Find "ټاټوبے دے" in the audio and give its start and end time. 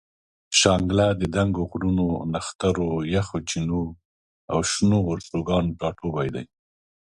5.79-6.43